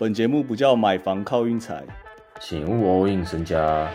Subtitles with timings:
[0.00, 1.84] 本节目不叫买房靠运财，
[2.38, 3.90] 请勿 all in 身家。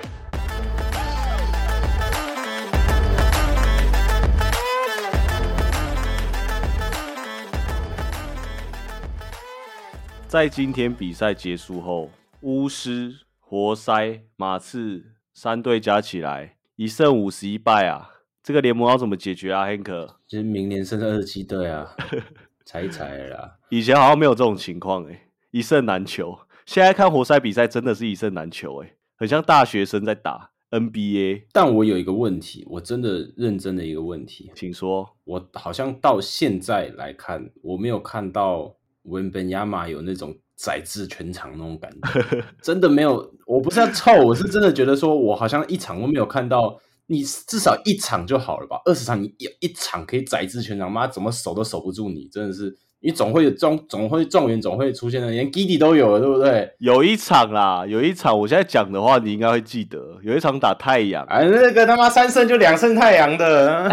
[10.28, 12.10] 在今天比赛结束后，
[12.42, 18.10] 巫师、活塞、马刺三队加起来一胜五十一败啊！
[18.44, 20.16] 这个联盟要怎么解决啊，Hank？
[20.28, 21.96] 其实明年剩下二十七队啊，
[22.66, 23.56] 踩一猜啦。
[23.70, 26.40] 以前好像没有这种情况哎、一胜难求。
[26.66, 31.44] 现在看活塞比赛真的是一胜难求哎、很像大学生在打 NBA。
[31.52, 43.32] 但我有一个问题，我真的认真的一个问题，请说，我好像到现在来看，我没有看到文本亚马有那种宰制全场那种感觉， 真的没有。
[43.46, 46.80] 我不是要臭，我是真的觉得说，我好像一场都没有看到。
[47.06, 48.82] 你至少一场就好了吧？
[48.86, 52.76] 二十场你一一场可以宰制全场，妈怎么守都守不住你，真的是。
[53.04, 56.72] 你总会有状，总会状元总会出现的，连 Giddy 都有了，对不对？
[56.80, 63.92] 有一场啦，有一场，我现在讲的话你应该会记得，有一场打太阳，哎，那个他妈三胜就两胜太阳的，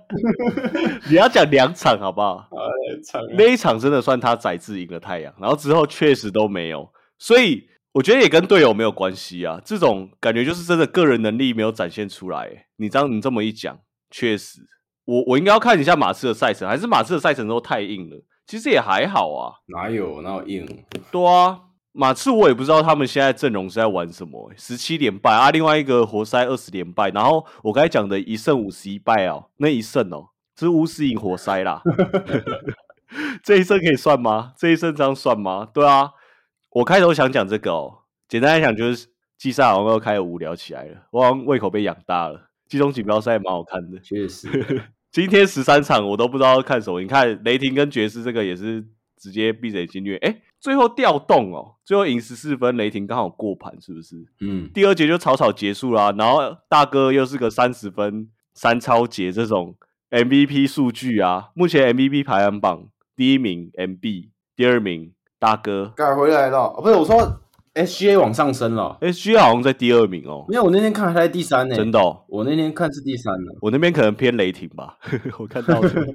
[1.08, 2.34] 你要讲两场好不好？
[2.52, 2.60] 啊
[3.04, 9.58] 场那一场真的算他宰制赢了太阳，然后之后确实都没有，所以我觉得也跟队友没有关系啊。
[9.64, 12.66] 这种感觉就是真的个人能力没有展现出来欸。
[12.76, 13.78] 你这样你这么一讲，
[14.10, 14.60] 确实，
[15.06, 18.22] 我我应该要看一下马刺的赛程，还是马刺的赛程都太硬了？
[18.46, 19.54] 其实也还好啊。
[19.68, 20.84] 哪有哪有硬？
[21.10, 21.60] 对啊，
[21.92, 31.82] 马刺我也不知道他们现在阵容是在玩什么、欸，十七连败啊，另外一个活塞二十连败，然后我刚才讲的一胜五十一败哦，那一胜哦是巫师赢活塞啦，
[33.42, 34.52] 这一胜可以算吗？
[34.56, 35.68] 这一胜这样算吗？
[35.72, 36.10] 对啊，
[36.70, 37.98] 我开头想讲这个哦，
[38.28, 42.50] 简单来讲就是季赛好像又开始无聊起来了，我好像胃口被养大了。
[42.68, 44.48] 季中锦标赛蛮好看的，确实，
[45.16, 47.00] 今天十三场我都不知道要看什么。
[47.00, 48.84] 你看雷霆跟爵士这个也是
[49.16, 54.14] 直接闭着眼睛虐，哎，最后调动哦，最后赢十四分，雷霆刚好过盘，是不是？
[54.42, 59.74] 嗯，第二节就草草结束啦、然后大哥又是个三十分三超节这种
[60.10, 62.86] MVP 数据啊，目前 MVP 排行榜
[63.16, 67.40] 第一名 MB，第二名大哥改回来了，哦不是我说
[67.76, 72.24] SGA 往上升了，，SGA 好像在第二名哦，没有，我那天看还在第三呢，真的、哦。
[72.26, 73.52] 我那天看是第三呢。
[73.60, 74.96] 我那边可能偏雷霆吧，
[75.38, 76.06] 我看到的。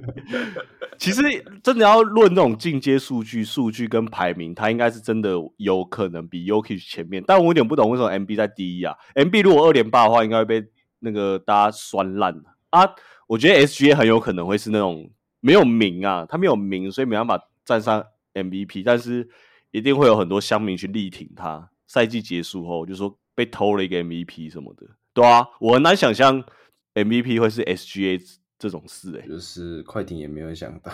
[0.98, 1.22] 其实
[1.62, 7.22] 真的要论那种进阶数据、数据跟排名，他应该是真的有可能比 Yoki 前面。
[7.26, 10.64] 但我有点不懂为什么 MB 在第一啊？MB 如果二连霸的话，应该会被
[10.98, 12.34] 那个大家酸烂
[12.70, 12.88] 啊。
[13.28, 15.08] 我觉得 SGA 很有可能会是那种
[15.40, 19.28] 没有名啊，他没有名，所以没办法站上 MVP，但是
[19.72, 21.68] 一定会有很多乡民去力挺他。
[21.88, 26.42] 赛季结束后，就说被偷了一个 MVP 什么的，对啊，我很难想象
[26.94, 28.18] MVP 会是 SGA
[28.58, 30.90] 这种事诶、欸就是快艇也没有想到，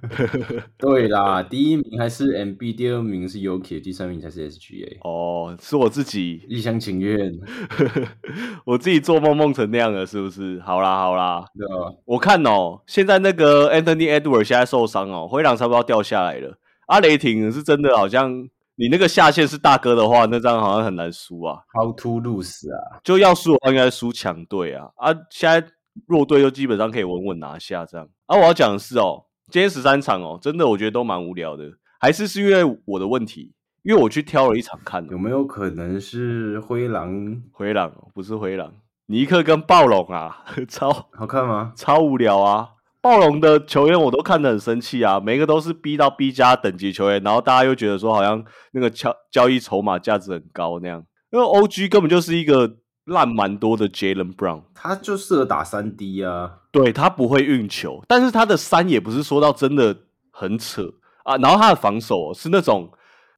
[0.78, 7.32] 对啦，第一名还是 MB，第二名是 Yuki，第三名才是 SGA，哦，是我自己，一厢情愿，
[8.64, 10.58] 我自己做梦梦成那样了，是不是？
[10.60, 11.92] 好啦好啦，对啊？
[12.04, 16.58] 我看哦，现在那个 Anthony Edwards 现在受伤哦，灰狼差不多要掉下来了。
[16.86, 18.30] 阿雷霆是真的好像
[18.76, 21.60] 你那个下线是大哥的话，那张好像很难输啊。
[21.72, 23.00] How to lose 啊？
[23.04, 25.14] 就要输的话，应该输强队啊啊！
[25.30, 25.66] 现在
[26.06, 28.08] 弱队就基本上可以稳稳拿下这样。
[28.26, 31.64] 啊，我要讲的是哦，今天十三场哦，真的我觉得都蛮无聊的，
[32.00, 38.72] 还是是因为我的问题，因为我去挑了一场看有没有可能是灰狼灰狼哦，不是灰狼，
[39.06, 41.72] 尼克跟暴龙啊， 超好看吗？
[41.76, 42.70] 超无聊啊！
[43.04, 48.42] 暴龙的球员我都看得很生气啊，每一个都是 B 到 B 加等级球员，然后大家又觉得说好像
[48.72, 59.94] 那个交交易筹码价值很高那样，因为 OG 根本就是一个烂蛮多的 Jalen Brown，他就适合打三 D 啊，对他不会运球，但是他的三也不是说到真的
[60.30, 60.90] 很扯
[61.24, 62.90] 啊，然后他的防守、哦、是那种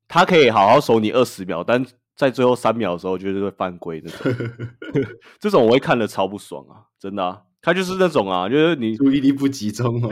[0.07, 1.85] 他可以好好守你二十秒，但
[2.15, 4.33] 在最后三秒的时候就是会犯规那种，
[5.41, 10.09] 这种我会看得超不爽啊，真的啊，他就是那种啊，就是你注意力不集中哦。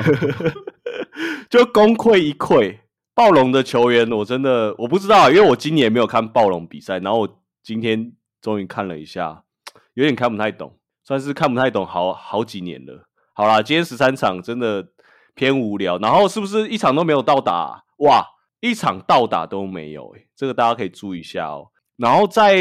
[1.48, 2.81] 就功亏一篑。
[3.15, 8.12] 暴龙的球员，我真的我不知道啊，因为我今年没有看暴龙比赛，然后我今天
[8.42, 9.45] 终于看了一下，
[9.95, 13.09] 有点看不太懂，算是看不太懂好好几年了。
[13.34, 14.89] 好啦，今天十三场真的
[15.36, 18.27] 偏无聊，然后是不是一场都没有到达啊、哇，
[18.59, 21.68] 一场到达都没有、欸，这个大家可以注意一下哦。
[21.97, 22.56] 然后在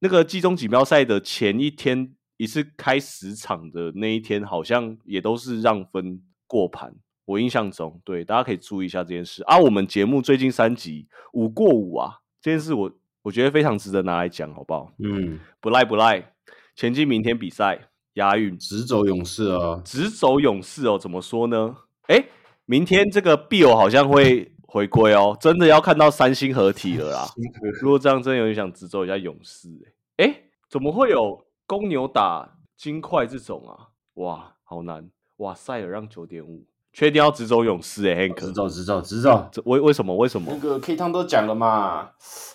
[0.00, 6.94] 那个季中锦标赛的前一天，一次开十场的那一天，好像也都是让分过盘。
[7.26, 9.58] 我印象中，对大家可以注意一下这件事啊。
[9.58, 12.92] 我们节目最近三集五过五啊，这件事我
[13.22, 14.92] 我觉得非常值得拿来讲，好不好？
[14.98, 16.32] 嗯，不赖不赖，
[16.76, 21.74] 前进明天比赛押韵，直走勇士哦，直走勇士哦，怎么说呢？
[22.08, 22.26] 哎，
[22.66, 27.26] 明天这个 Bill 好像会 回归哦，真的要看到三星合体了啦。
[27.80, 29.68] 如果这样，真的有点想直走一下勇士、
[30.16, 30.24] 欸。
[30.26, 33.88] 哎、怎么会有公牛打金块这种啊？
[34.14, 35.08] 哇，好难！
[35.38, 39.48] 哇，塞尔让九点五，确定要直走勇士哎、欸、，Hank，直走直走直走。
[39.50, 40.14] 这为为什么？
[40.16, 40.58] 为什么那？
[40.60, 42.10] 个 K 汤都讲了嘛，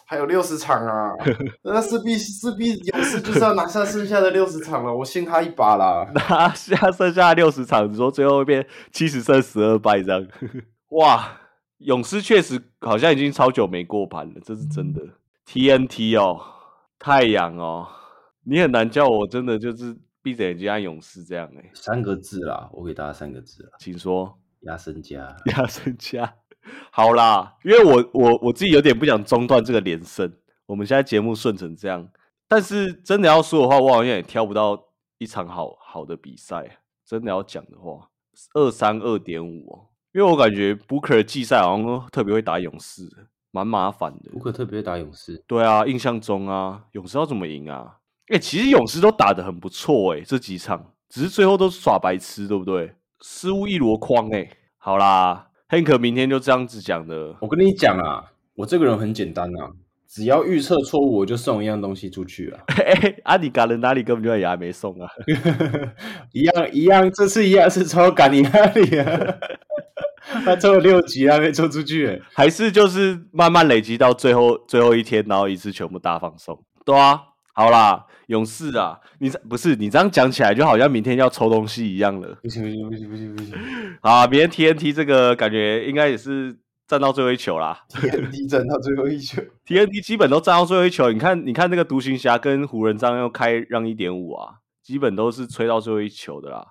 [0.06, 1.12] 还有六十场啊，
[1.64, 6.10] 那势必势必勇士就是要拿下剩下的六十场了，我信他一把啦。
[6.30, 10.26] 拿下剩下六十场，你说最后会变七十胜十二败这样？
[10.92, 11.38] 哇，
[11.80, 15.02] 勇士确实好像已经超久没过盘了，这是真的。
[15.46, 16.40] TNT 哦，
[16.98, 17.88] 太阳哦，
[18.50, 24.40] 你很难叫我真的就是闭着眼睛按勇士这样哎、三个字啦，我给大家三个字啦，请说。
[24.62, 25.38] 压身家。
[25.46, 26.34] 压身家。
[26.92, 30.34] 好啦，因为我我我自己有点不想中断这个连胜，
[30.66, 32.10] 我们现在节目顺成这样，
[32.48, 34.88] 但是真的要说的话，我好像也挑不到
[35.20, 36.80] 一场好好的比赛。
[37.06, 38.10] 真的要讲的话，
[38.56, 43.08] 二三二点五哦，因为我感觉 Booker 季赛好像都特别会打勇士，
[43.52, 47.98] 蛮麻烦的 Booker 特别会打勇士，对啊，印象中啊，勇士要怎么赢啊？
[48.30, 52.94] 哎、其实勇士都打得很不错哎、这几场只是最后都耍白痴，对不对？
[53.22, 54.50] 失误一箩筐哎。
[54.78, 59.72] 好啦，Hank 明天就这样子讲的，我跟你讲啊，我这个人很简单啊，
[60.08, 65.10] 只要预测错误，我就送一样东西出去啊，哎、阿迪嘎人哪里根本就也还没送啊？
[66.32, 69.36] 一样一样，这次一样是抽赶你那里啊，
[70.46, 76.64] 他抽了六集还没抽出去欸，还是就是慢慢累积到最后最后一天，然后一次全部大放送？
[76.86, 77.22] 对啊，
[77.60, 82.38] 好啦，勇士啊，你这不是你这样讲起来，就好像明天要抽东西一样了。
[82.42, 83.54] 不行不行不行不行不行，
[84.02, 86.58] 好啊，明天 TNT 这个感觉应该也是
[86.88, 87.78] 站到最后一球啦。
[87.90, 96.66] 对，T 站到最后一球，TNT 基本都站到最后一球，你看，你看那个独行侠跟湖人这样又开让一点五啊，基本都是吹到最后一球的啦。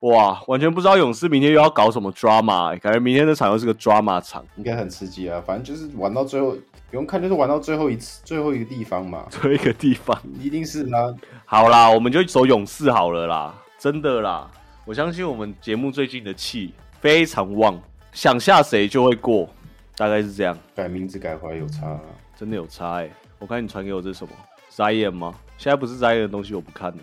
[0.00, 6.50] 哇，完全不知道勇士明天又要搞什么 drama，、欸、感觉明天这场又是个 drama 场，应该很刺激啊，反正就是玩到最后，
[6.90, 10.16] 不用看就是玩到最后一次最后一个地方嘛，最后一个地方。
[10.38, 11.14] 一定是啊，
[11.46, 14.50] 好啦，我们就走勇士好了啦，真的啦，
[14.84, 17.80] 我相信我们节目最近的气非常旺，
[18.12, 19.48] 想下谁就会过，
[19.96, 22.00] 大概是这样，改名字改回来有差、啊，
[22.38, 24.32] 真的有差哎、我看你传给我这是什么
[24.70, 25.34] ？Zion 吗？
[25.56, 26.98] 现在不是 Zion 的东西我不看了。